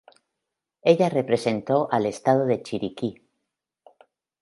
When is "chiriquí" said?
2.63-3.21